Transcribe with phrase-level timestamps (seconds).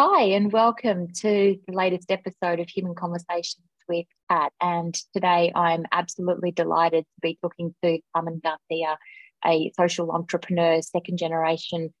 [0.00, 4.52] Hi, and welcome to the latest episode of Human Conversations with Kat.
[4.60, 8.96] And today I'm absolutely delighted to be talking to Carmen Garcia,
[9.44, 11.92] a social entrepreneur, second generation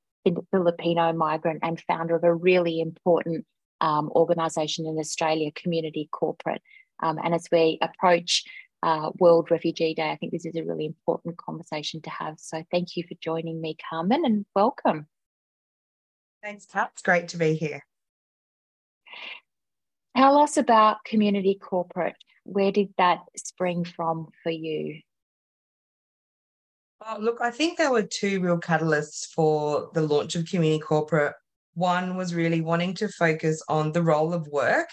[0.52, 3.44] Filipino migrant, and founder of a really important
[3.80, 6.62] um, organisation in Australia, Community Corporate.
[7.02, 8.44] Um, and as we approach
[8.84, 12.36] uh, World Refugee Day, I think this is a really important conversation to have.
[12.38, 15.08] So thank you for joining me, Carmen, and welcome.
[16.42, 16.90] Thanks, Kat.
[16.92, 17.84] It's great to be here.
[20.16, 22.16] Tell us about Community Corporate.
[22.44, 25.00] Where did that spring from for you?
[27.00, 31.34] Well, look, I think there were two real catalysts for the launch of Community Corporate.
[31.78, 34.88] One was really wanting to focus on the role of work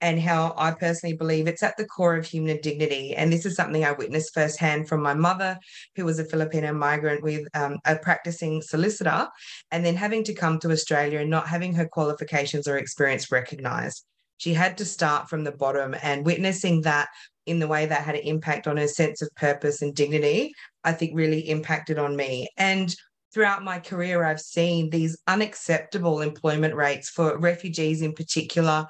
[0.00, 3.14] and how I personally believe it's at the core of human dignity.
[3.14, 5.58] And this is something I witnessed firsthand from my mother,
[5.96, 9.28] who was a Filipino migrant with um, a practicing solicitor,
[9.70, 14.06] and then having to come to Australia and not having her qualifications or experience recognized.
[14.38, 17.08] She had to start from the bottom and witnessing that
[17.44, 20.54] in the way that had an impact on her sense of purpose and dignity,
[20.84, 22.48] I think really impacted on me.
[22.56, 22.94] And
[23.32, 28.86] throughout my career, I've seen these unacceptable employment rates for refugees in particular.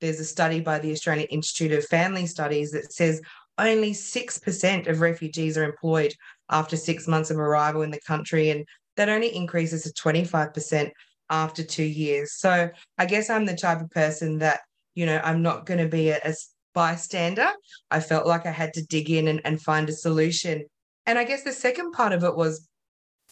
[0.00, 3.20] There's a study by the Australian Institute of Family Studies that says
[3.58, 6.12] only 6% of refugees are employed
[6.50, 10.90] after six months of arrival in the country, and that only increases to 25%
[11.30, 12.34] after two years.
[12.34, 14.60] So I guess I'm the type of person that,
[14.94, 16.34] you know, I'm not going to be a, a
[16.74, 17.48] bystander.
[17.90, 20.64] I felt like I had to dig in and, and find a solution.
[21.06, 22.68] And I guess the second part of it was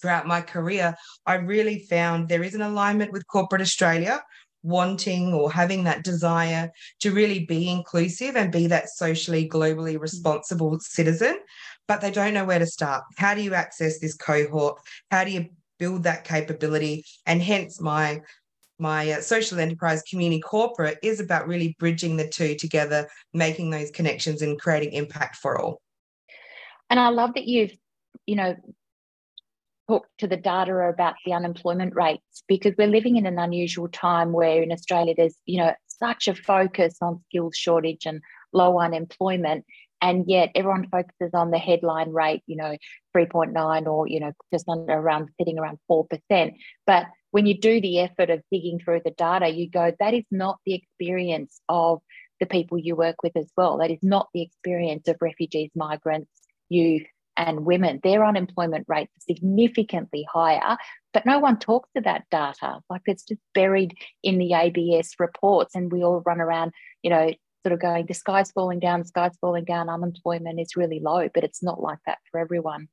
[0.03, 4.23] throughout my career, I really found there is an alignment with corporate Australia
[4.63, 10.79] wanting or having that desire to really be inclusive and be that socially, globally responsible
[10.81, 11.39] citizen,
[11.89, 13.03] but they don't know where to start.
[13.17, 14.81] How do you access this cohort?
[15.11, 15.47] How do you
[15.79, 17.05] build that capability?
[17.27, 18.21] And hence my
[18.79, 23.93] my uh, social enterprise community corporate is about really bridging the two together, making those
[23.93, 25.81] connections and creating impact for all.
[26.91, 27.73] And I love that you've,
[28.27, 28.57] you know,
[29.93, 34.33] talk to the data about the unemployment rates because we're living in an unusual time
[34.33, 39.65] where in Australia there's you know such a focus on skills shortage and low unemployment
[40.01, 42.77] and yet everyone focuses on the headline rate you know
[43.15, 46.55] 3.9 or you know just under around sitting around 4%
[46.87, 50.25] but when you do the effort of digging through the data you go that is
[50.31, 52.01] not the experience of
[52.41, 53.79] the people you work with as well.
[53.79, 56.33] That is not the experience of refugees migrants
[56.69, 57.07] youth
[57.37, 60.77] and women, their unemployment rate is significantly higher,
[61.13, 62.81] but no one talks to that data.
[62.91, 66.73] Like it's just buried in the ABS reports, and we all run around,
[67.03, 67.33] you know,
[67.65, 71.29] sort of going, the sky's falling down, the sky's falling down, unemployment is really low,
[71.33, 72.89] but it's not like that for everyone.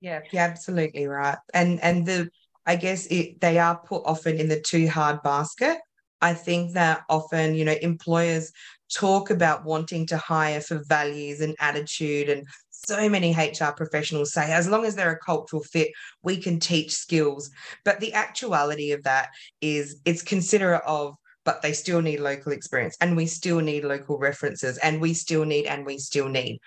[0.00, 1.38] Yeah, you're absolutely right.
[1.54, 2.30] And and the
[2.66, 5.78] I guess it, they are put often in the too hard basket.
[6.20, 8.52] I think that often, you know, employers
[8.94, 12.46] talk about wanting to hire for values and attitude and
[12.86, 15.90] so many HR professionals say as long as they're a cultural fit,
[16.22, 17.50] we can teach skills.
[17.84, 22.96] But the actuality of that is it's considerate of, but they still need local experience
[23.00, 26.58] and we still need local references and we still need and we still need.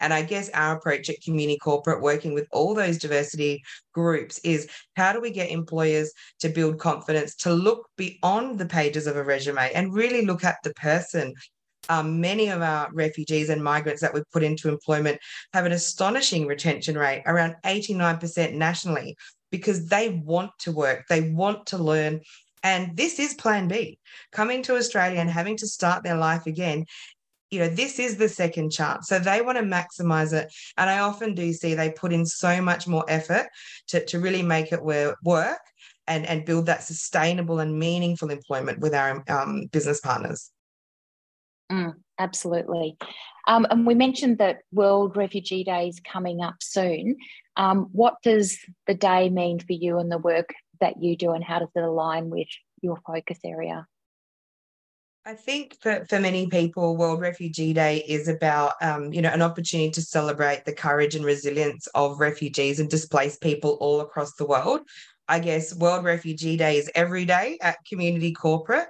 [0.00, 4.68] And I guess our approach at Community Corporate, working with all those diversity groups, is
[4.96, 9.24] how do we get employers to build confidence to look beyond the pages of a
[9.24, 11.32] resume and really look at the person
[11.88, 15.20] um, many of our refugees and migrants that we've put into employment
[15.52, 19.16] have an astonishing retention rate, around 89% nationally,
[19.50, 22.20] because they want to work, they want to learn.
[22.62, 23.98] And this is plan B.
[24.32, 26.86] Coming to Australia and having to start their life again
[27.50, 30.98] you know this is the second chance so they want to maximize it and i
[30.98, 33.46] often do see they put in so much more effort
[33.86, 35.60] to, to really make it work
[36.06, 40.50] and and build that sustainable and meaningful employment with our um, business partners
[41.70, 42.96] Mm, absolutely.
[43.46, 47.16] Um, and we mentioned that World Refugee Day is coming up soon.
[47.56, 50.50] Um, what does the day mean for you and the work
[50.80, 52.48] that you do, and how does it align with
[52.82, 53.86] your focus area?
[55.26, 59.40] I think for, for many people, World Refugee Day is about, um, you know, an
[59.40, 64.44] opportunity to celebrate the courage and resilience of refugees and displaced people all across the
[64.44, 64.82] world.
[65.26, 68.88] I guess World Refugee Day is every day at Community Corporate.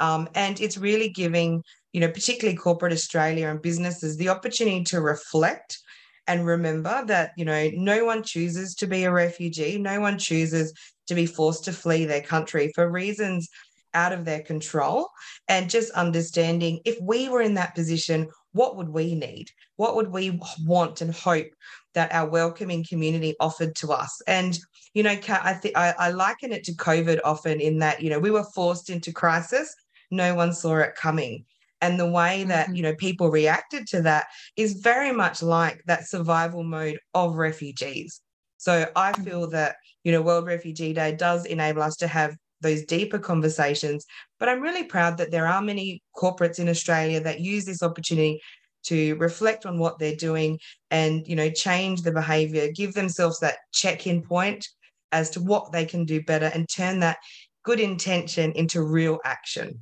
[0.00, 1.62] Um, and it's really giving
[1.94, 5.78] you know, particularly corporate Australia and businesses, the opportunity to reflect
[6.26, 10.74] and remember that, you know, no one chooses to be a refugee, no one chooses
[11.06, 13.48] to be forced to flee their country for reasons
[13.94, 15.08] out of their control.
[15.46, 19.50] And just understanding if we were in that position, what would we need?
[19.76, 21.46] What would we want and hope
[21.92, 24.20] that our welcoming community offered to us?
[24.26, 24.58] And,
[24.94, 28.18] you know, I, think I, I liken it to COVID often in that, you know,
[28.18, 29.72] we were forced into crisis.
[30.10, 31.44] No one saw it coming.
[31.84, 32.76] And the way that, mm-hmm.
[32.76, 34.24] you know, people reacted to that
[34.56, 38.22] is very much like that survival mode of refugees.
[38.56, 39.22] So I mm.
[39.22, 44.06] feel that, you know, World Refugee Day does enable us to have those deeper conversations.
[44.38, 48.40] But I'm really proud that there are many corporates in Australia that use this opportunity
[48.84, 50.58] to reflect on what they're doing
[50.90, 54.68] and you know change the behavior give themselves that check-in point
[55.10, 57.16] as to what they can do better and turn that
[57.62, 59.80] good intention into real action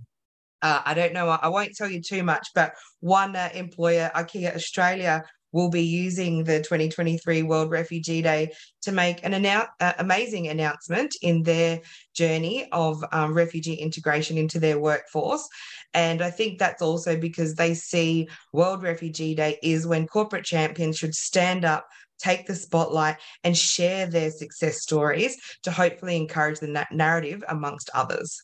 [0.63, 4.55] uh, i don't know i won't tell you too much but one uh, employer ikea
[4.55, 5.23] australia
[5.53, 11.15] will be using the 2023 World Refugee Day to make an annou- uh, amazing announcement
[11.23, 11.81] in their
[12.15, 15.47] journey of um, refugee integration into their workforce.
[15.95, 20.97] And I think that's also because they see World Refugee Day is when corporate champions
[20.97, 21.87] should stand up
[22.19, 27.91] take the spotlight and share their success stories to hopefully encourage the na- narrative amongst
[27.95, 28.41] others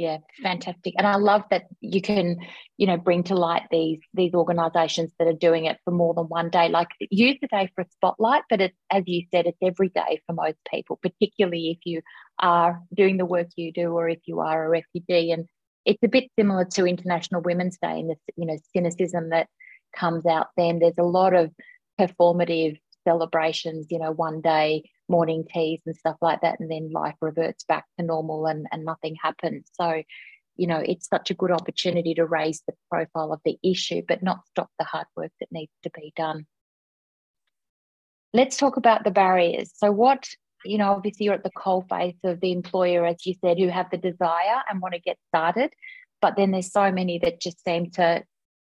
[0.00, 0.94] yeah fantastic.
[0.96, 2.38] And i love that you can
[2.78, 6.24] you know bring to light these these organizations that are doing it for more than
[6.24, 6.70] one day.
[6.70, 10.22] Like use the day for a spotlight but it's as you said it's every day
[10.26, 12.00] for most people particularly if you
[12.38, 15.32] are doing the work you do or if you are a refugee.
[15.32, 15.46] And
[15.84, 19.48] it's a bit similar to international women's day and this you know cynicism that
[19.94, 20.78] comes out then.
[20.78, 21.50] There's a lot of
[22.00, 27.16] performative celebrations you know one day morning teas and stuff like that and then life
[27.20, 29.68] reverts back to normal and, and nothing happens.
[29.72, 30.02] So
[30.56, 34.22] you know it's such a good opportunity to raise the profile of the issue but
[34.22, 36.46] not stop the hard work that needs to be done.
[38.32, 39.72] Let's talk about the barriers.
[39.76, 40.28] So what
[40.64, 43.68] you know obviously you're at the coal face of the employer as you said who
[43.68, 45.72] have the desire and want to get started
[46.20, 48.22] but then there's so many that just seem to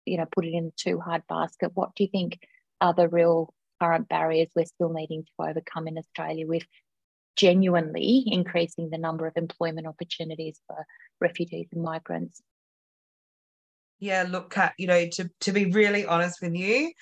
[0.07, 1.73] you know put it in a too hard basket.
[1.75, 2.39] What do you think
[2.81, 3.53] are the real
[3.83, 6.63] current barriers we're still needing to overcome in Australia with
[7.35, 10.87] genuinely increasing the number of employment opportunities for
[11.21, 12.41] refugees and migrants.
[13.99, 16.93] Yeah, look, Kat, you know, to, to be really honest with you,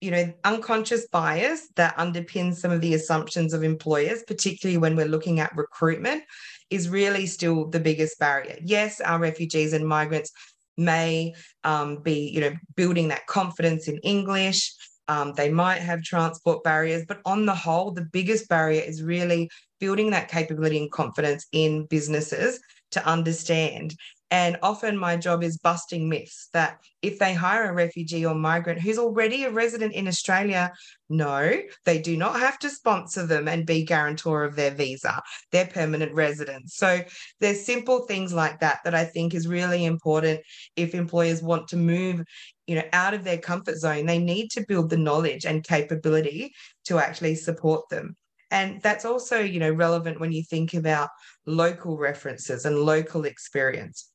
[0.00, 5.06] you know, unconscious bias that underpins some of the assumptions of employers, particularly when we're
[5.06, 6.22] looking at recruitment,
[6.70, 8.56] is really still the biggest barrier.
[8.62, 10.32] Yes, our refugees and migrants
[10.76, 11.34] may
[11.64, 14.72] um, be, you know, building that confidence in English,
[15.12, 19.50] um, they might have transport barriers, but on the whole, the biggest barrier is really
[19.78, 22.58] building that capability and confidence in businesses
[22.92, 23.94] to understand
[24.32, 28.80] and often my job is busting myths that if they hire a refugee or migrant
[28.80, 30.72] who's already a resident in Australia,
[31.10, 31.52] no,
[31.84, 35.20] they do not have to sponsor them and be guarantor of their visa.
[35.50, 36.76] They're permanent residents.
[36.76, 37.02] So
[37.40, 40.40] there's simple things like that that I think is really important
[40.76, 42.22] if employers want to move
[42.66, 46.52] you know out of their comfort zone they need to build the knowledge and capability
[46.84, 48.16] to actually support them
[48.50, 51.08] and that's also you know relevant when you think about
[51.46, 54.08] local references and local experience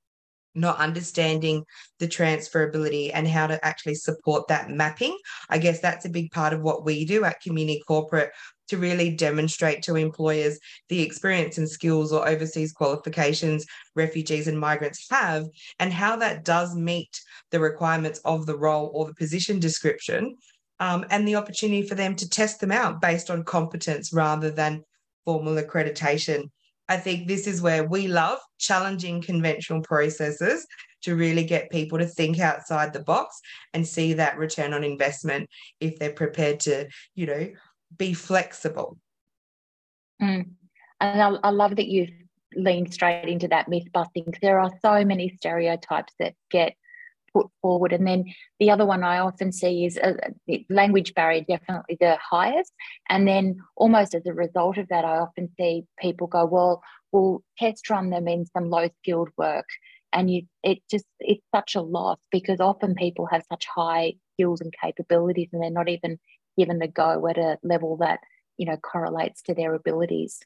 [0.58, 1.64] not understanding
[2.00, 5.16] the transferability and how to actually support that mapping.
[5.50, 8.32] I guess that's a big part of what we do at Community Corporate
[8.68, 10.60] to really demonstrate to employers
[10.90, 13.66] the experience and skills or overseas qualifications
[13.96, 15.46] refugees and migrants have
[15.80, 17.20] and how that does meet
[17.52, 20.36] the requirements of the role or the position description
[20.80, 24.84] um, and the opportunity for them to test them out based on competence rather than
[25.26, 26.50] formal accreditation.
[26.90, 30.66] I think this is where we love challenging conventional processes
[31.04, 33.40] to really get people to think outside the box
[33.74, 37.50] and see that return on investment if they're prepared to, you know,
[37.96, 38.98] be flexible.
[40.22, 40.52] Mm.
[41.00, 42.10] And I, I love that you've
[42.56, 46.74] leaned straight into that myth busting because there are so many stereotypes that get
[47.34, 47.94] put forward.
[47.94, 48.26] And then
[48.60, 50.16] the other one I often see is a,
[50.48, 52.74] the language barrier, definitely the highest.
[53.10, 57.44] And then almost as a result of that, I often see people go, well, we'll
[57.58, 59.68] test run them in some low skilled work.
[60.14, 64.62] And you, it just, it's such a loss because often people have such high skills
[64.62, 66.18] and capabilities and they're not even
[66.58, 68.20] given the go at a level that,
[68.58, 70.40] you know, correlates to their abilities.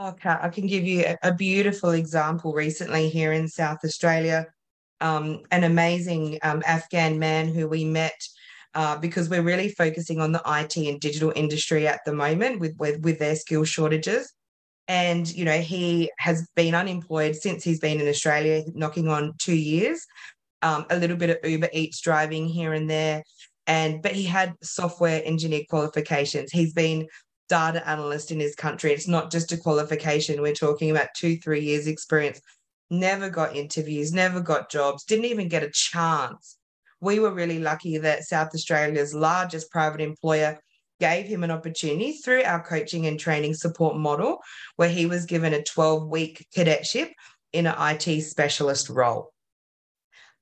[0.00, 4.46] Okay, I can give you a, beautiful example recently here in South Australia
[5.00, 8.26] um, an amazing um, Afghan man who we met
[8.74, 12.74] uh, because we're really focusing on the IT and digital industry at the moment with,
[12.78, 14.32] with, with their skill shortages.
[14.86, 19.56] And you know he has been unemployed since he's been in Australia, knocking on two
[19.56, 20.04] years.
[20.60, 23.22] Um, a little bit of Uber Eats driving here and there,
[23.66, 26.52] and but he had software engineer qualifications.
[26.52, 27.06] He's been
[27.48, 28.92] data analyst in his country.
[28.92, 30.40] It's not just a qualification.
[30.42, 32.40] We're talking about two, three years experience
[32.90, 36.58] never got interviews, never got jobs, didn't even get a chance
[37.04, 40.58] we were really lucky that South Australia's largest private employer
[41.00, 44.38] gave him an opportunity through our coaching and training support model,
[44.76, 47.12] where he was given a 12 week cadetship
[47.52, 49.33] in an IT specialist role.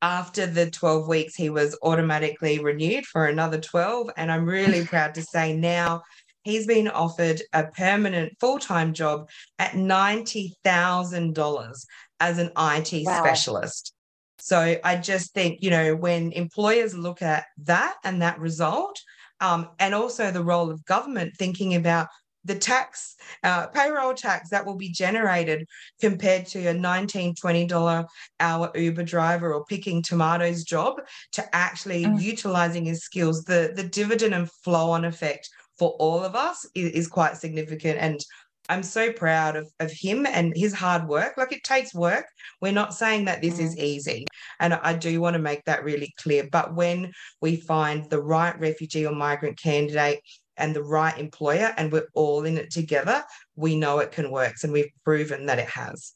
[0.03, 4.11] After the 12 weeks, he was automatically renewed for another 12.
[4.17, 6.03] And I'm really proud to say now
[6.43, 9.29] he's been offered a permanent full time job
[9.59, 11.87] at $90,000
[12.21, 13.23] as an IT wow.
[13.23, 13.95] specialist.
[14.39, 19.01] So I just think, you know, when employers look at that and that result,
[19.41, 22.09] um, and also the role of government thinking about
[22.45, 25.67] the tax, uh, payroll tax that will be generated
[26.01, 28.07] compared to a $19, $20
[28.41, 31.01] hour Uber driver or picking tomatoes job
[31.33, 32.21] to actually mm.
[32.21, 36.91] utilizing his skills, the, the dividend and flow on effect for all of us is,
[36.93, 37.99] is quite significant.
[37.99, 38.21] And
[38.69, 41.37] I'm so proud of, of him and his hard work.
[41.37, 42.27] Like it takes work.
[42.61, 43.65] We're not saying that this mm.
[43.65, 44.27] is easy.
[44.61, 46.49] And I do want to make that really clear.
[46.51, 50.21] But when we find the right refugee or migrant candidate
[50.57, 53.25] and the right employer and we're all in it together,
[53.57, 54.55] we know it can work.
[54.63, 56.13] And we've proven that it has.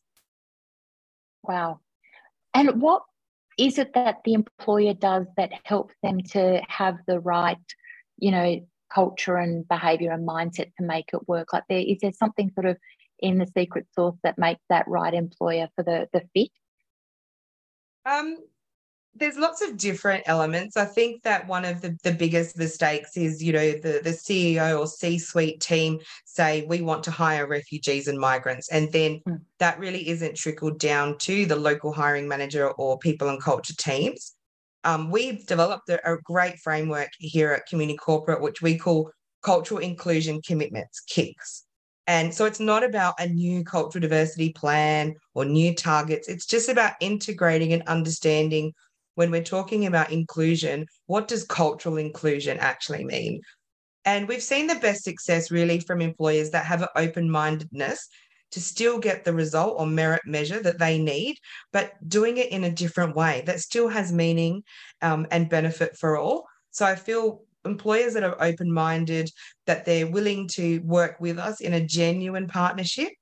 [1.42, 1.80] Wow.
[2.54, 3.02] And what
[3.58, 7.56] is it that the employer does that helps them to have the right,
[8.18, 11.52] you know, culture and behavior and mindset to make it work?
[11.52, 12.76] Like there is there something sort of
[13.20, 16.50] in the secret sauce that makes that right employer for the the fit?
[18.04, 18.38] Um,
[19.18, 20.76] there's lots of different elements.
[20.76, 24.78] I think that one of the, the biggest mistakes is, you know, the, the CEO
[24.78, 28.68] or C suite team say, we want to hire refugees and migrants.
[28.70, 29.40] And then mm.
[29.58, 34.34] that really isn't trickled down to the local hiring manager or people and culture teams.
[34.84, 39.10] Um, we've developed a, a great framework here at Community Corporate, which we call
[39.42, 41.62] Cultural Inclusion Commitments, KICS.
[42.06, 46.28] And so it's not about a new cultural diversity plan or new targets.
[46.28, 48.72] It's just about integrating and understanding
[49.16, 53.40] when we're talking about inclusion, what does cultural inclusion actually mean?
[54.04, 58.08] And we've seen the best success really from employers that have an open mindedness
[58.52, 61.38] to still get the result or merit measure that they need,
[61.72, 64.62] but doing it in a different way that still has meaning
[65.02, 66.46] um, and benefit for all.
[66.70, 69.30] So I feel employers that are open minded,
[69.66, 73.12] that they're willing to work with us in a genuine partnership.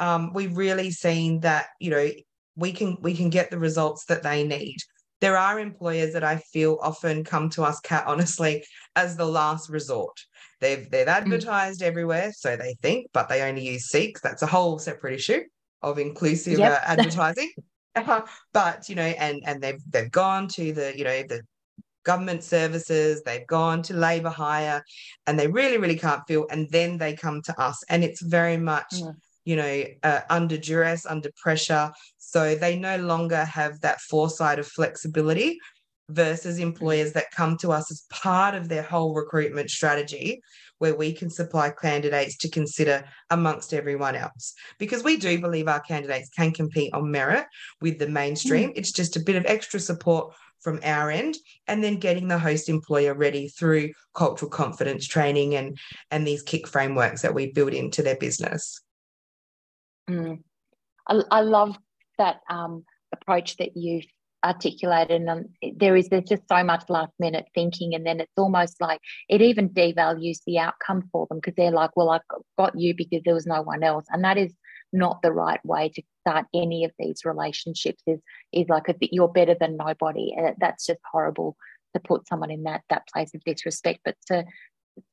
[0.00, 2.10] Um, we've really seen that you know
[2.56, 4.78] we can we can get the results that they need
[5.20, 8.64] there are employers that I feel often come to us, Kat, honestly,
[8.96, 10.18] as the last resort.
[10.60, 11.12] They've they've mm.
[11.12, 11.86] advertised mm.
[11.86, 14.20] everywhere, so they think, but they only use Seeks.
[14.20, 15.42] That's a whole separate issue
[15.82, 16.72] of inclusive yep.
[16.72, 17.52] uh, advertising.
[18.52, 21.42] but you know, and and they've they've gone to the you know the
[22.04, 24.82] government services, they've gone to labour hire,
[25.26, 28.56] and they really really can't feel, and then they come to us, and it's very
[28.56, 28.94] much.
[28.94, 31.92] Mm you know, uh, under duress, under pressure.
[32.18, 35.58] So they no longer have that foresight of flexibility
[36.08, 40.40] versus employers that come to us as part of their whole recruitment strategy
[40.78, 45.80] where we can supply candidates to consider amongst everyone else because we do believe our
[45.80, 47.46] candidates can compete on merit
[47.80, 48.72] with the mainstream mm.
[48.76, 51.36] it's just a bit of extra support from our end
[51.68, 55.78] and then getting the host employer ready through cultural confidence training and
[56.10, 58.83] and these kick frameworks that we build into their business
[60.08, 60.40] Mm.
[61.08, 61.76] I, I, love
[62.18, 64.06] that um, approach that you've
[64.44, 65.22] articulated.
[65.22, 65.44] And um,
[65.76, 69.40] there is there's just so much last minute thinking, and then it's almost like it
[69.40, 72.20] even devalues the outcome for them because they're like, "Well, I've
[72.58, 74.54] got you because there was no one else," and that is
[74.92, 78.02] not the right way to start any of these relationships.
[78.06, 78.20] Is
[78.52, 81.56] is like a, you're better than nobody, and that's just horrible
[81.94, 84.00] to put someone in that that place of disrespect.
[84.04, 84.44] But to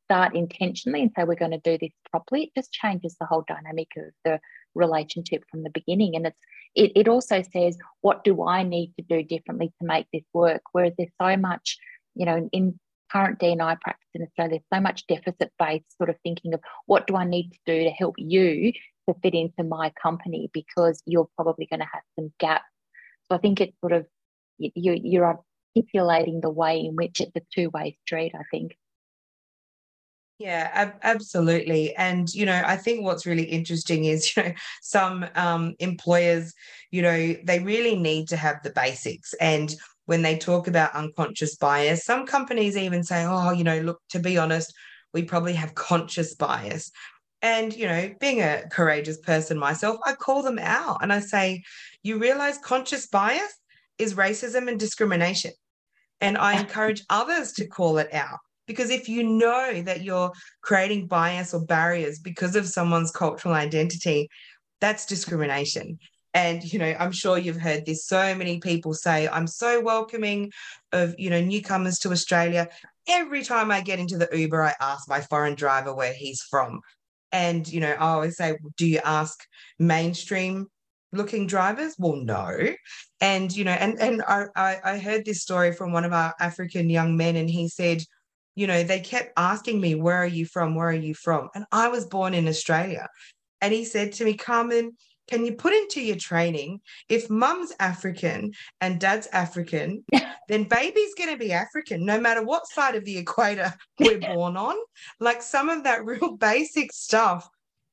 [0.05, 3.43] start intentionally and say we're going to do this properly, it just changes the whole
[3.48, 4.39] dynamic of the
[4.75, 6.15] relationship from the beginning.
[6.15, 6.39] And it's
[6.75, 10.61] it, it also says, what do I need to do differently to make this work?
[10.71, 11.77] Whereas there's so much,
[12.15, 12.79] you know, in
[13.11, 17.15] current D&I practice in Australia, there's so much deficit-based sort of thinking of what do
[17.15, 18.71] I need to do to help you
[19.09, 22.63] to fit into my company because you're probably going to have some gaps.
[23.29, 24.05] So I think it's sort of
[24.57, 25.39] you, you're
[25.75, 28.77] articulating the way in which it's a two-way street, I think.
[30.41, 31.95] Yeah, ab- absolutely.
[31.98, 36.51] And, you know, I think what's really interesting is, you know, some um, employers,
[36.89, 39.36] you know, they really need to have the basics.
[39.36, 39.71] And
[40.05, 44.19] when they talk about unconscious bias, some companies even say, oh, you know, look, to
[44.19, 44.74] be honest,
[45.13, 46.91] we probably have conscious bias.
[47.43, 51.62] And, you know, being a courageous person myself, I call them out and I say,
[52.01, 53.53] you realize conscious bias
[54.00, 55.51] is racism and discrimination.
[56.19, 61.07] And I encourage others to call it out because if you know that you're creating
[61.07, 64.29] bias or barriers because of someone's cultural identity,
[64.79, 65.99] that's discrimination.
[66.33, 68.05] And, you know, I'm sure you've heard this.
[68.05, 70.51] So many people say, I'm so welcoming
[70.93, 72.69] of, you know, newcomers to Australia.
[73.07, 76.79] Every time I get into the Uber, I ask my foreign driver where he's from.
[77.33, 79.43] And, you know, I always say, do you ask
[79.77, 80.67] mainstream
[81.11, 81.95] looking drivers?
[81.99, 82.75] Well, no.
[83.19, 86.89] And, you know, and, and I, I heard this story from one of our African
[86.89, 88.03] young men, and he said,
[88.55, 90.75] you know, they kept asking me, where are you from?
[90.75, 91.50] Where are you from?
[91.55, 93.08] And I was born in Australia.
[93.62, 98.51] And he said to me, Carmen, can you put into your training if mum's African
[98.81, 100.03] and dad's African,
[100.50, 104.58] then baby's going to be African no matter what side of the equator we're born
[104.58, 104.75] on?
[105.20, 107.48] Like some of that real basic stuff.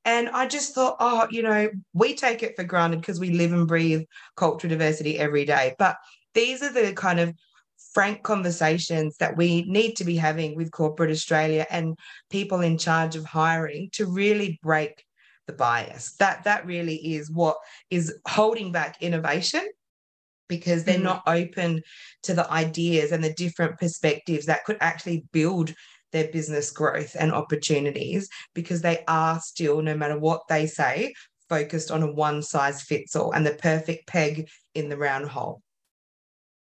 [0.04, 3.52] And I just thought, oh, you know, we take it for granted because we live
[3.52, 4.04] and breathe
[4.36, 5.74] cultural diversity every day.
[5.78, 5.96] But
[6.34, 7.34] these are the kind of
[7.98, 11.98] frank conversations that we need to be having with corporate Australia and
[12.30, 15.04] people in charge of hiring to really break
[15.48, 16.14] the bias.
[16.20, 17.56] That that really is what
[17.90, 19.66] is holding back innovation
[20.48, 21.06] because they're mm-hmm.
[21.06, 21.82] not open
[22.22, 25.74] to the ideas and the different perspectives that could actually build
[26.12, 31.12] their business growth and opportunities because they are still no matter what they say
[31.48, 35.62] focused on a one size fits all and the perfect peg in the round hole.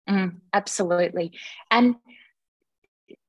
[0.08, 1.32] Mm, absolutely.
[1.70, 1.96] And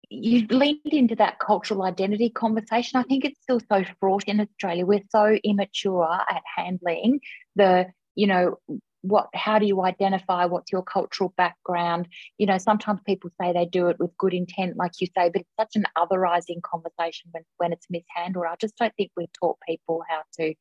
[0.10, 3.00] you leaned into that cultural identity conversation.
[3.00, 4.86] I think it's still so fraught in Australia.
[4.86, 7.20] We're so immature at handling
[7.56, 8.58] the, you know,
[9.02, 12.08] what how do you identify what's your cultural background
[12.38, 15.42] you know sometimes people say they do it with good intent like you say but
[15.42, 19.58] it's such an otherizing conversation when, when it's mishandled i just don't think we've taught
[19.68, 20.54] people how to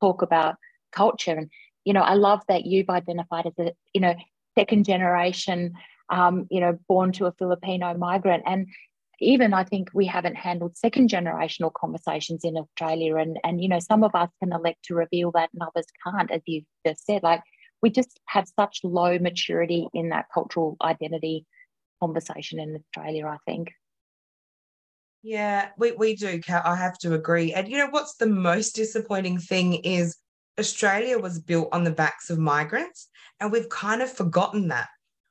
[0.00, 0.54] talk about
[0.92, 1.50] culture and
[1.84, 4.14] you know i love that you've identified as a you know
[4.60, 5.72] second generation
[6.10, 8.66] um, you know born to a filipino migrant and
[9.20, 13.16] even I think we haven't handled second generational conversations in Australia.
[13.16, 16.30] And, and, you know, some of us can elect to reveal that and others can't,
[16.30, 17.22] as you've just said.
[17.22, 17.42] Like,
[17.82, 21.46] we just have such low maturity in that cultural identity
[22.02, 23.72] conversation in Australia, I think.
[25.22, 26.40] Yeah, we, we do.
[26.48, 27.52] I have to agree.
[27.52, 30.16] And, you know, what's the most disappointing thing is
[30.58, 33.08] Australia was built on the backs of migrants,
[33.40, 34.88] and we've kind of forgotten that.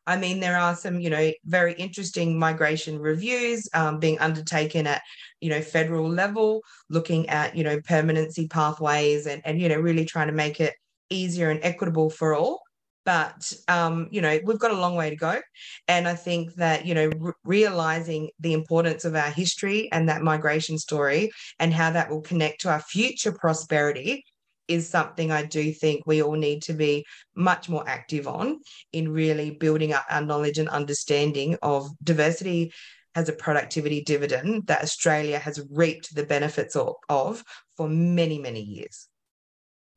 [0.07, 5.03] I mean, there are some, you know, very interesting migration reviews um, being undertaken at,
[5.39, 10.05] you know, federal level, looking at, you know, permanency pathways and, and, you know, really
[10.05, 10.73] trying to make it
[11.11, 12.61] easier and equitable for all.
[13.05, 15.39] But, um, you know, we've got a long way to go.
[15.87, 20.23] And I think that, you know, re- realizing the importance of our history and that
[20.23, 24.25] migration story and how that will connect to our future prosperity
[24.69, 27.05] is something I do think we all need to be
[27.35, 28.59] much more active on
[28.93, 32.71] in really building up our knowledge and understanding of diversity
[33.15, 37.43] as a productivity dividend that Australia has reaped the benefits of,
[37.75, 39.09] for many, many years.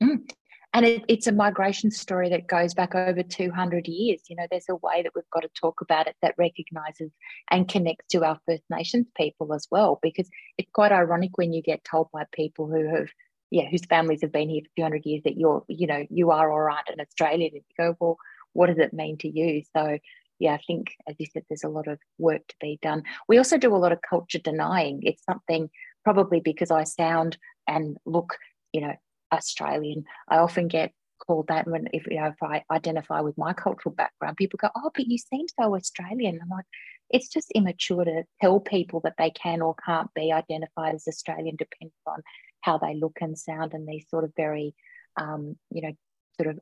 [0.03, 0.29] Mm.
[0.75, 4.23] And it, it's a migration story that goes back over 200 years.
[4.29, 7.11] You know, there's a way that we've got to talk about it that recognises
[7.51, 11.61] and connects to our First Nations people as well, because it's quite ironic when you
[11.61, 13.09] get told by people who have
[13.53, 16.51] yeah, whose families have been here for 200 years that you're, you know, you are
[16.51, 17.53] or aren't an Australian.
[17.55, 18.17] And you go, well,
[18.55, 19.63] what does it mean to you?
[19.77, 19.99] So,
[20.39, 23.03] yeah, I think, as you said, there's a lot of work to be done.
[23.29, 25.03] We also do a lot of culture denying.
[25.03, 25.69] It's something
[26.03, 27.37] probably because I sound
[27.69, 28.39] and look,
[28.73, 28.95] you know,
[29.31, 30.05] Australian.
[30.29, 30.93] I often get
[31.27, 34.71] called that when if you know if I identify with my cultural background, people go,
[34.75, 36.65] "Oh, but you seem so Australian." I'm like,
[37.11, 41.57] it's just immature to tell people that they can or can't be identified as Australian,
[41.57, 42.23] depending on
[42.63, 44.75] how they look and sound and these sort of very,
[45.21, 45.93] um, you know,
[46.41, 46.59] sort of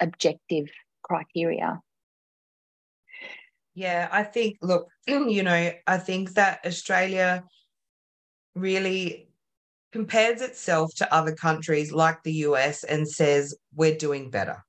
[0.00, 0.68] objective
[1.02, 1.80] criteria.
[3.74, 7.44] Yeah, I think, look, you know, I think that Australia
[8.56, 9.28] really
[9.92, 14.64] compares itself to other countries like the US and says, we're doing better.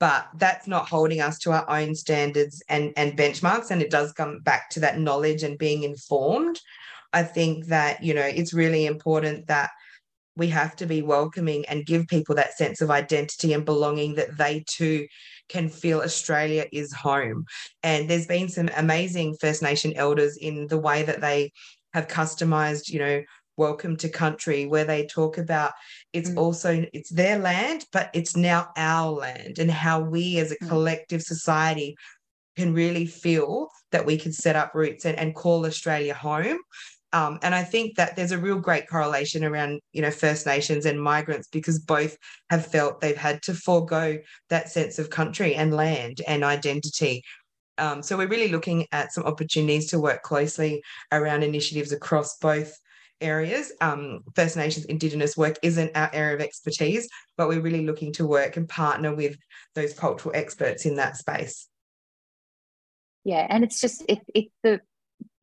[0.00, 3.70] But that's not holding us to our own standards and, and benchmarks.
[3.70, 6.60] And it does come back to that knowledge and being informed.
[7.12, 9.70] I think that, you know, it's really important that
[10.38, 14.38] we have to be welcoming and give people that sense of identity and belonging that
[14.38, 15.06] they too
[15.48, 17.44] can feel Australia is home.
[17.82, 21.52] And there's been some amazing First Nation elders in the way that they
[21.92, 23.22] have customized, you know,
[23.56, 25.72] welcome to country where they talk about
[26.12, 26.36] it's mm.
[26.36, 30.68] also it's their land but it's now our land and how we as a mm.
[30.68, 31.96] collective society
[32.56, 36.58] can really feel that we can set up roots and, and call australia home
[37.12, 40.84] um, and I think that there's a real great correlation around, you know, First Nations
[40.84, 42.16] and migrants because both
[42.50, 44.18] have felt they've had to forego
[44.50, 47.22] that sense of country and land and identity.
[47.78, 52.76] Um, so we're really looking at some opportunities to work closely around initiatives across both
[53.20, 53.72] areas.
[53.80, 58.26] Um, First Nations Indigenous work isn't our area of expertise, but we're really looking to
[58.26, 59.36] work and partner with
[59.74, 61.68] those cultural experts in that space.
[63.24, 64.80] Yeah, and it's just it, it's the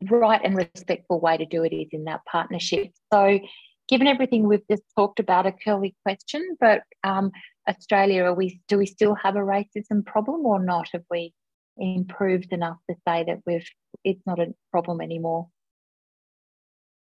[0.03, 2.91] right and respectful way to do it is in that partnership.
[3.13, 3.39] So,
[3.87, 7.31] given everything we've just talked about, a curly question, but um,
[7.67, 10.89] Australia, we do we still have a racism problem or not?
[10.93, 11.33] Have we
[11.77, 13.67] improved enough to say that we've
[14.03, 15.47] it's not a problem anymore?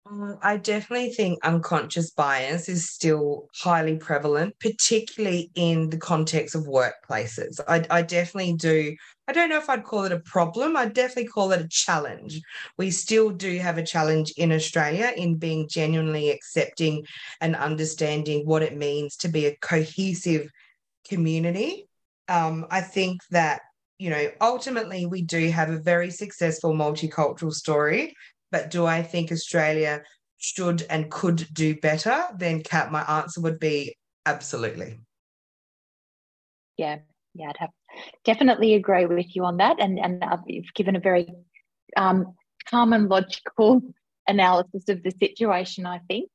[0.10, 6.64] Uh, I definitely think unconscious bias is still highly prevalent, particularly in the context of
[6.64, 7.60] workplaces.
[7.68, 8.96] I, I, definitely do.
[9.28, 10.76] I don't know if I'd call it a problem.
[10.76, 12.42] I'd definitely call it a challenge.
[12.80, 17.06] We still do have a challenge in Australia in being genuinely accepting
[17.40, 20.50] and understanding what it means to be a cohesive
[21.08, 21.88] community.
[22.28, 23.62] Um, I think that
[24.00, 28.16] you know, ultimately, we do have a very successful multicultural story
[28.52, 30.04] but do I think Australia
[30.38, 32.24] should and could do better?
[32.38, 35.00] Then, Kat, my answer would be absolutely.
[36.78, 37.00] Yeah,
[37.34, 37.70] yeah, I'd have
[38.26, 39.80] definitely agree with you on that.
[39.80, 41.28] And and you've given a very
[41.96, 42.34] um,
[42.70, 43.82] calm and logical
[44.28, 45.86] analysis of the situation.
[45.86, 46.30] I think.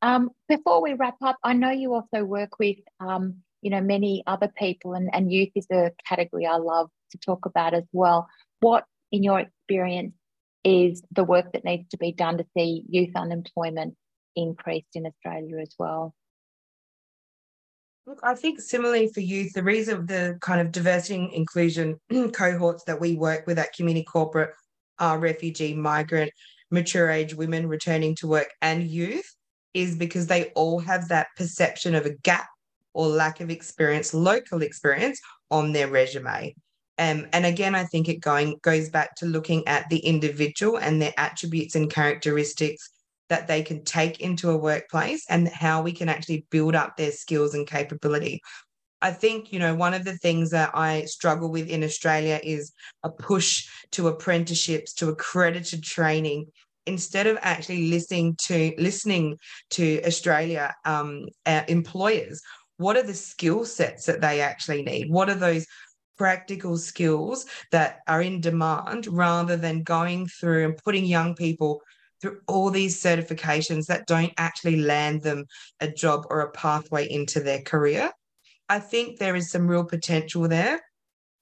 [0.00, 4.22] Um, before we wrap up, I know you also work with um, you know many
[4.26, 8.28] other people, and and youth is a category I love to talk about as well.
[8.60, 10.14] What, in your experience,
[10.64, 13.94] is the work that needs to be done to see youth unemployment
[14.36, 16.14] increased in Australia as well.
[18.06, 22.00] Look, I think similarly for youth, the reason the kind of diversity and inclusion
[22.32, 24.50] cohorts that we work with at Community Corporate
[24.98, 26.32] are refugee, migrant,
[26.70, 29.30] mature age women returning to work and youth
[29.74, 32.48] is because they all have that perception of a gap
[32.94, 35.20] or lack of experience, local experience
[35.50, 36.54] on their resume.
[37.02, 41.02] Um, and again, I think it going goes back to looking at the individual and
[41.02, 42.90] their attributes and characteristics
[43.28, 47.10] that they can take into a workplace and how we can actually build up their
[47.10, 48.40] skills and capability.
[49.00, 52.70] I think, you know, one of the things that I struggle with in Australia is
[53.02, 56.46] a push to apprenticeships, to accredited training,
[56.86, 59.38] instead of actually listening to listening
[59.70, 62.40] to Australia um, uh, employers.
[62.76, 65.10] What are the skill sets that they actually need?
[65.10, 65.66] What are those
[66.16, 71.80] practical skills that are in demand rather than going through and putting young people
[72.20, 75.44] through all these certifications that don't actually land them
[75.80, 78.10] a job or a pathway into their career.
[78.68, 80.80] I think there is some real potential there.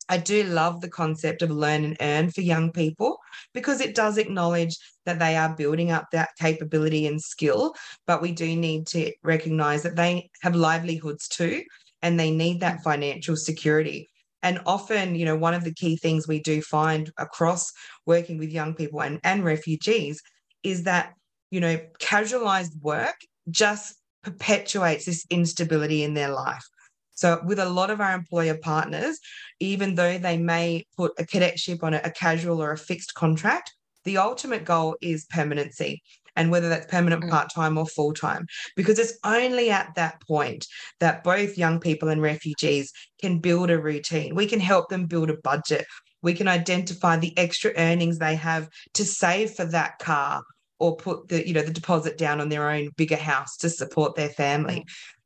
[0.09, 3.19] I do love the concept of learn and earn for young people
[3.55, 7.75] because it does acknowledge that they are building up that capability and skill,
[8.09, 11.63] but we do need to recognize that they have livelihoods too
[12.03, 14.10] and they need that financial security.
[14.43, 17.73] And often, you know, one of the key things we do find across
[18.07, 20.23] working with young people and, and refugees
[20.63, 21.15] is that,
[21.51, 23.17] you know, casualized work
[23.51, 26.65] just perpetuates this instability in their life.
[27.13, 29.19] So, with a lot of our employer partners,
[29.59, 33.75] even though they may put a cadetship on a, a casual or a fixed contract,
[34.05, 36.03] the ultimate goal is permanency
[36.37, 37.31] and whether that's permanent mm.
[37.31, 38.47] part time or full time.
[38.77, 40.67] Because it's only at that point
[41.01, 44.35] that both young people and refugees can build a routine.
[44.35, 45.87] We can help them build a budget.
[46.23, 50.43] We can identify the extra earnings they have to save for that car
[50.79, 54.17] or put the you know the deposit down on their own bigger house to support
[54.17, 54.85] their family.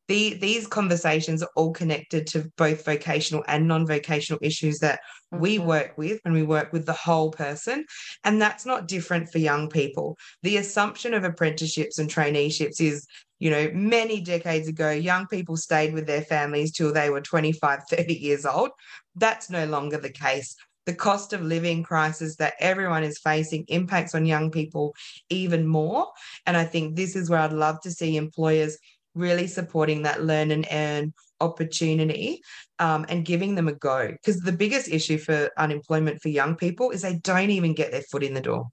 [0.08, 5.00] The, these conversations are all connected to both vocational and non-vocational issues that
[5.32, 5.42] mm-hmm.
[5.42, 7.86] we work with and we work with the whole person
[8.24, 10.16] and that's not different for young people.
[10.42, 13.06] The assumption of apprenticeships and traineeships is
[13.40, 17.80] you know many decades ago young people stayed with their families till they were 25
[17.90, 18.70] 30 years old.
[19.16, 20.54] That's no longer the case.
[20.86, 24.94] The cost of living crisis that everyone is facing impacts on young people
[25.30, 26.08] even more
[26.44, 28.76] and i think this is where i'd love to see employers
[29.14, 32.42] really supporting that learn and earn opportunity
[32.78, 34.08] um, and giving them a go.
[34.10, 38.02] Because the biggest issue for unemployment for young people is they don't even get their
[38.02, 38.68] foot in the door.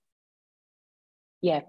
[1.42, 1.62] Yeah.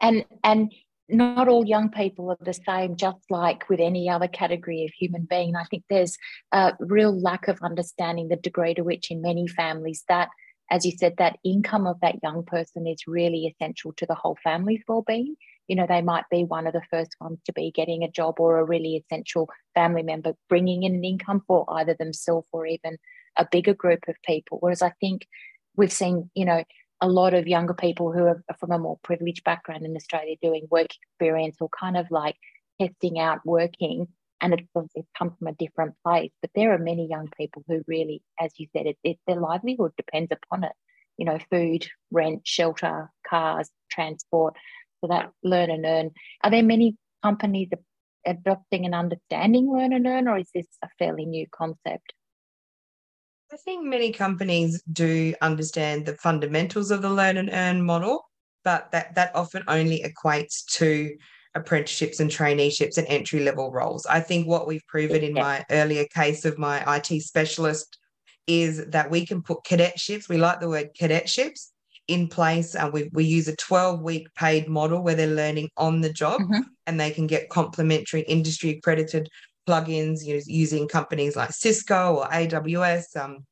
[0.00, 0.72] And and
[1.08, 5.26] not all young people are the same, just like with any other category of human
[5.28, 5.54] being.
[5.54, 6.16] I think there's
[6.52, 10.28] a real lack of understanding the degree to which, in many families, that,
[10.70, 14.38] as you said, that income of that young person is really essential to the whole
[14.42, 15.36] family's well-being
[15.68, 18.38] you know they might be one of the first ones to be getting a job
[18.38, 22.96] or a really essential family member bringing in an income for either themselves or even
[23.36, 24.58] a bigger group of people.
[24.60, 25.26] Whereas i think
[25.76, 26.64] we've seen you know
[27.00, 30.66] a lot of younger people who are from a more privileged background in australia doing
[30.70, 32.36] work experience or kind of like
[32.80, 34.08] testing out working
[34.44, 34.60] and it,
[34.94, 36.30] it's come from a different place.
[36.42, 39.92] But there are many young people who really as you said it, it, their livelihood
[39.96, 40.72] depends upon it.
[41.16, 44.56] You know food rent shelter cars transport
[45.04, 46.10] So that learn and earn.
[46.42, 47.68] Are there many companies
[48.24, 52.14] adopting and understanding learn and earn, or is this a fairly new concept?
[53.52, 58.30] I think many companies do understand the fundamentals of the learn and earn model,
[58.64, 61.14] but that, that often only equates to
[61.54, 64.06] apprenticeships and traineeships and entry level roles.
[64.06, 67.98] I think what we've proven in my earlier case of my IT specialist
[68.46, 71.72] is that we can put cadetships, we like the word cadetships,
[72.08, 72.74] in place.
[72.74, 76.40] And we, we use a 12 week paid model where they're learning on the job
[76.40, 76.60] mm-hmm.
[76.86, 79.28] and they can get complementary industry accredited
[79.68, 83.16] plugins using companies like Cisco or AWS.
[83.16, 83.44] Um,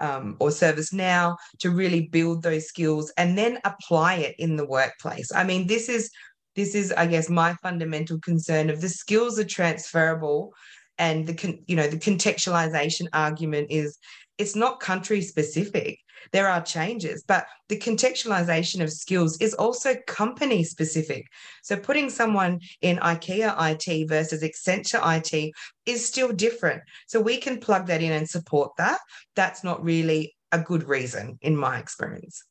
[0.00, 5.32] um, or ServiceNow to really build those skills and then apply it in the workplace.
[5.34, 6.08] I mean, this is
[6.54, 10.52] this is, I guess, my fundamental concern of the skills are transferable,
[10.98, 13.98] and the you know the contextualization argument is
[14.38, 15.98] it's not country specific
[16.32, 21.26] there are changes, but the contextualization of skills is also company specific.
[21.62, 25.52] So putting someone in IKEA IT versus Accenture IT
[25.86, 26.82] is still different.
[27.06, 29.00] So we can plug that in and support that.
[29.36, 32.42] That's not really a good reason in my experience.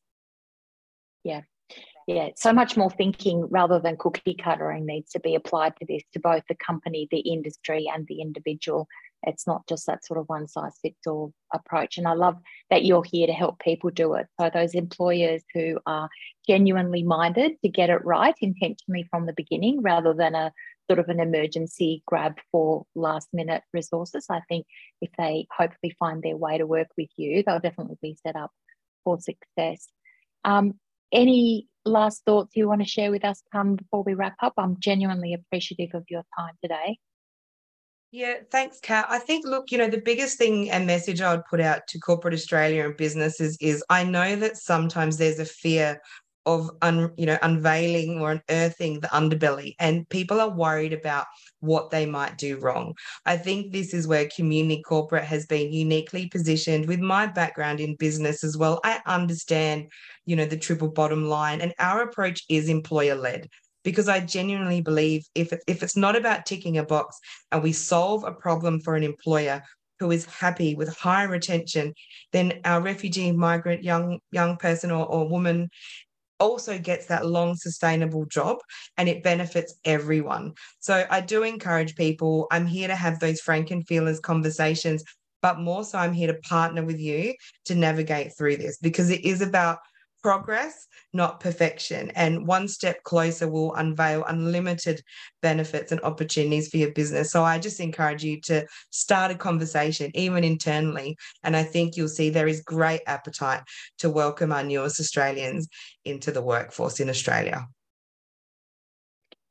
[1.23, 1.41] Yeah.
[2.07, 6.03] Yeah, so much more thinking rather than cookie cuttering needs to be applied to this
[6.13, 8.87] to both the company, the industry, and the individual
[9.23, 11.97] it's not just that sort of one size fits all approach.
[11.97, 12.37] And I love
[12.69, 14.27] that you're here to help people do it.
[14.39, 16.09] So, those employers who are
[16.47, 20.51] genuinely minded to get it right intentionally from the beginning rather than a
[20.89, 24.65] sort of an emergency grab for last minute resources, I think
[25.01, 28.51] if they hopefully find their way to work with you, they'll definitely be set up
[29.03, 29.89] for success.
[30.45, 30.79] Um,
[31.11, 34.53] any last thoughts you want to share with us, Come before we wrap up?
[34.57, 36.99] I'm genuinely appreciative of your time today.
[38.11, 39.05] Yeah, thanks, Kat.
[39.09, 41.99] I think, look, you know, the biggest thing and message I would put out to
[41.99, 45.99] corporate Australia and businesses is I know that sometimes there's a fear
[46.47, 51.25] of un, you know unveiling or unearthing the underbelly and people are worried about
[51.59, 52.95] what they might do wrong.
[53.25, 56.87] I think this is where community corporate has been uniquely positioned.
[56.87, 59.87] With my background in business as well i understand
[60.25, 63.49] you know the triple bottom line and our approach is employer led
[63.83, 67.17] because I genuinely believe if, if it's not about ticking a box
[67.53, 69.63] and we solve a problem for an employer
[69.99, 71.93] who is happy with high retention,
[72.31, 75.69] then our refugee, migrant, young young person or, or woman
[76.39, 78.57] also gets that long sustainable job
[78.97, 80.53] and it benefits everyone.
[80.79, 82.47] So I do encourage people.
[82.51, 85.03] I'm here to have those frank and fearless conversations,
[85.41, 87.33] but more so I'm here to partner with you
[87.65, 89.79] to navigate through this because it is about
[90.21, 92.11] progress, not perfection.
[92.15, 95.01] And one step closer will unveil unlimited
[95.41, 97.31] benefits and opportunities for your business.
[97.31, 101.17] So I just encourage you to start a conversation, even internally.
[101.43, 103.61] And I think you'll see there is great appetite
[103.99, 105.67] to welcome our newest Australians
[106.05, 107.67] into the workforce in Australia.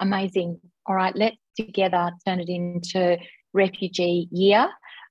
[0.00, 0.60] Amazing.
[0.86, 3.16] All right, let's together turn it into
[3.52, 4.68] refugee year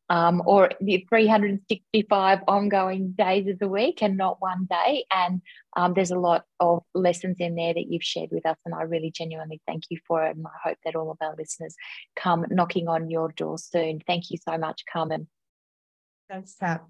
[0.09, 5.05] um, or the 365 ongoing days of the week and not one day.
[5.11, 5.41] And
[5.75, 8.57] um, there's a lot of lessons in there that you've shared with us.
[8.65, 10.35] And I really genuinely thank you for it.
[10.35, 11.75] And I hope that all of our listeners
[12.15, 14.01] come knocking on your door soon.
[14.05, 15.27] Thank you so much, Carmen.
[16.29, 16.85] Thanks, Kat.